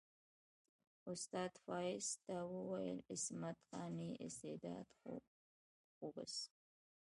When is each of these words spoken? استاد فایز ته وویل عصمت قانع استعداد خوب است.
استاد 1.11 1.53
فایز 1.63 2.07
ته 2.25 2.35
وویل 2.53 2.99
عصمت 3.13 3.57
قانع 3.71 4.09
استعداد 4.25 4.87
خوب 6.01 6.15
است. 6.25 6.49